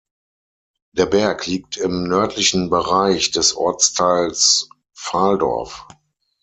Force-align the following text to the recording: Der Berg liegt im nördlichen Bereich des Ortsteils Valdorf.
Der 0.93 1.05
Berg 1.05 1.45
liegt 1.45 1.77
im 1.77 2.05
nördlichen 2.07 2.71
Bereich 2.71 3.29
des 3.29 3.53
Ortsteils 3.55 4.67
Valdorf. 4.95 5.85